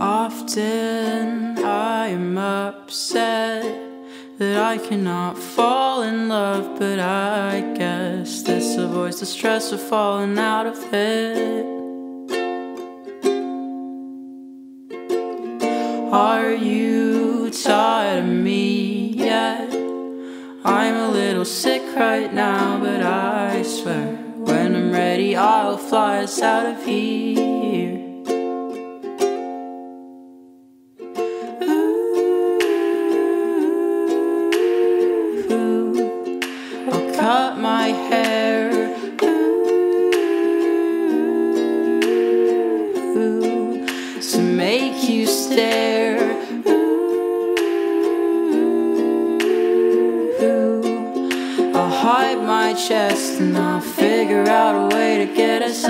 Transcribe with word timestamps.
Often 0.00 1.62
I 1.62 2.06
am 2.08 2.38
upset 2.38 3.62
that 4.38 4.56
I 4.58 4.78
cannot 4.78 5.36
fall 5.36 6.00
in 6.00 6.30
love, 6.30 6.78
but 6.78 6.98
I 6.98 7.60
guess 7.76 8.40
this 8.40 8.78
avoids 8.78 9.20
the 9.20 9.26
stress 9.26 9.72
of 9.72 9.80
falling 9.82 10.38
out 10.38 10.66
of 10.66 10.78
it. 10.94 11.66
Are 16.10 16.50
you 16.50 17.50
tired 17.50 18.24
of 18.24 18.30
me 18.30 19.08
yet? 19.08 19.68
I'm 20.64 20.96
a 20.96 21.10
little 21.10 21.44
sick 21.44 21.82
right 21.94 22.32
now, 22.32 22.80
but 22.80 23.02
I 23.02 23.62
swear 23.64 24.16
when 24.16 24.74
I'm 24.74 24.92
ready, 24.92 25.36
I'll 25.36 25.76
fly 25.76 26.22
us 26.22 26.40
out 26.40 26.64
of 26.64 26.86
here. 26.86 28.09
Hair. 37.92 38.70
To 44.32 44.40
make 44.40 45.08
you 45.08 45.26
stare. 45.26 46.30
I'll 51.74 51.88
hide 51.88 52.42
my 52.44 52.74
chest 52.74 53.40
and 53.40 53.56
I'll 53.56 53.80
figure 53.80 54.46
out 54.48 54.92
a 54.92 54.94
way 54.94 55.24
to 55.24 55.34
get 55.34 55.62
out 55.62 55.84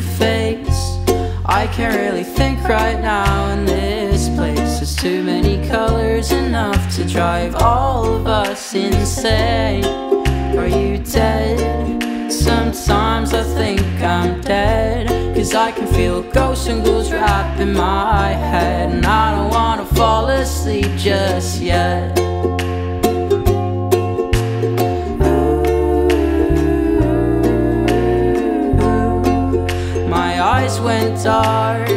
face. 0.00 0.98
I 1.44 1.66
can't 1.72 1.96
really 1.96 2.24
think 2.24 2.62
right 2.68 3.00
now 3.00 3.50
in 3.52 3.64
this 3.64 4.28
place. 4.36 4.76
There's 4.76 4.94
too 4.94 5.22
many 5.22 5.66
colors, 5.68 6.30
enough 6.30 6.94
to 6.96 7.04
drive 7.04 7.54
all 7.56 8.04
of 8.04 8.26
us 8.26 8.74
insane. 8.74 9.84
Are 10.56 10.66
you 10.66 10.98
dead? 10.98 12.32
Sometimes 12.32 13.32
I 13.32 13.42
think 13.42 13.80
I'm 14.02 14.40
dead. 14.42 15.08
Cause 15.34 15.54
I 15.54 15.72
can 15.72 15.86
feel 15.86 16.22
ghosts 16.22 16.66
and 16.66 16.84
ghouls 16.84 17.10
wrapping 17.10 17.72
my 17.72 18.28
head. 18.28 18.90
And 18.90 19.06
I 19.06 19.34
don't 19.34 19.50
wanna 19.50 19.86
fall 19.86 20.28
asleep 20.28 20.90
just 20.96 21.60
yet. 21.60 22.27
Eyes 30.78 30.84
went 30.84 31.24
dark. 31.24 31.88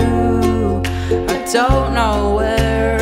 Ooh, 0.00 0.82
I 1.28 1.44
don't 1.52 1.94
know 1.94 2.34
where. 2.36 2.98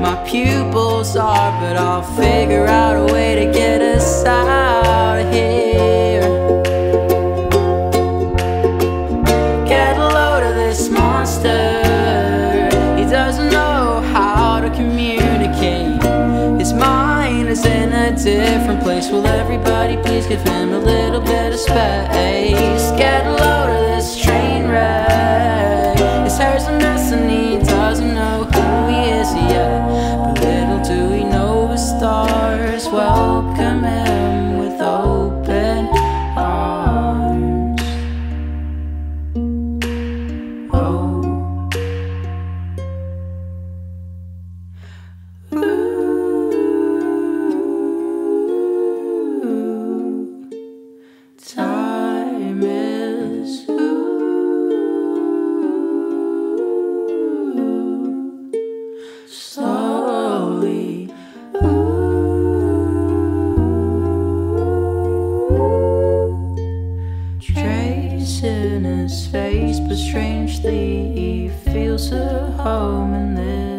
My 0.00 0.14
pupils 0.28 1.16
are, 1.16 1.60
but 1.60 1.76
I'll 1.76 2.02
figure 2.02 2.66
out 2.66 2.96
a 2.96 3.12
way 3.12 3.34
to 3.34 3.52
get 3.52 3.80
us 3.80 4.24
out 4.24 5.18
of 5.18 5.32
here. 5.32 6.20
Get 9.66 9.96
a 9.96 10.08
load 10.08 10.42
of 10.44 10.54
this 10.54 10.88
monster. 10.88 12.68
He 12.96 13.04
doesn't 13.04 13.50
know 13.50 14.02
how 14.12 14.60
to 14.60 14.70
communicate. 14.70 15.93
His 16.64 16.72
mind 16.72 17.50
is 17.50 17.62
in 17.66 17.92
a 17.92 18.10
different 18.16 18.82
place. 18.82 19.10
Will 19.10 19.26
everybody 19.26 19.98
please 19.98 20.26
give 20.26 20.40
him 20.48 20.72
a 20.72 20.78
little 20.78 21.20
bit 21.20 21.52
of 21.52 21.60
space? 21.60 22.90
Get 22.96 23.26
a 23.26 23.32
slowly. 59.34 61.12
Ooh, 61.56 62.14
tracing 67.40 68.84
his 68.84 69.26
face, 69.26 69.80
but 69.80 69.96
strangely 69.96 71.12
he 71.12 71.48
feels 71.64 72.12
a 72.12 72.50
home 72.52 73.14
in 73.14 73.34
this. 73.34 73.73